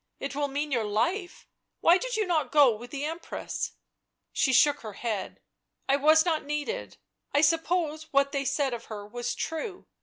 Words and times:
"It 0.19 0.35
will 0.35 0.47
mean 0.47 0.71
your 0.71 0.83
life— 0.83 1.45
why 1.81 1.99
did 1.99 2.15
you 2.15 2.25
not 2.25 2.51
go 2.51 2.75
with 2.75 2.89
the 2.89 3.05
Empress?" 3.05 3.73
She 4.33 4.51
shook 4.51 4.79
her 4.79 4.93
head." 4.93 5.39
I 5.87 5.95
was 5.95 6.25
not 6.25 6.43
needed. 6.43 6.97
I 7.35 7.41
suppose 7.41 8.11
what 8.11 8.31
they 8.31 8.43
said 8.43 8.73
of 8.73 8.85
her 8.85 9.05
was 9.05 9.35
true. 9.35 9.85